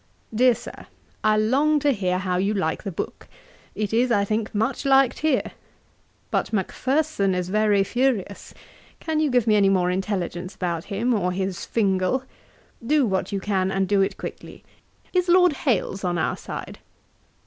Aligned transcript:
'DEAR 0.33 0.55
SIR, 0.55 0.87
'I 1.23 1.37
long 1.37 1.77
to 1.79 1.91
hear 1.91 2.17
how 2.17 2.37
you 2.37 2.55
like 2.55 2.81
the 2.81 2.91
book; 2.91 3.27
it 3.75 3.93
is, 3.93 4.11
I 4.11 4.25
think, 4.25 4.51
much 4.55 4.83
liked 4.83 5.19
here. 5.19 5.51
But 6.31 6.51
Macpherson 6.51 7.35
is 7.35 7.49
very 7.49 7.83
furious; 7.83 8.55
can 8.99 9.19
you 9.19 9.29
give 9.29 9.45
me 9.45 9.55
any 9.55 9.69
more 9.69 9.91
intelligence 9.91 10.55
about 10.55 10.85
him, 10.85 11.13
or 11.13 11.31
his 11.31 11.65
Fingal? 11.65 12.23
Do 12.83 13.05
what 13.05 13.31
you 13.31 13.39
can 13.39 13.69
and 13.69 13.87
do 13.87 14.01
it 14.01 14.17
quickly. 14.17 14.63
Is 15.13 15.29
Lord 15.29 15.53
Hailes 15.53 16.03
on 16.03 16.17
our 16.17 16.35
side? 16.35 16.79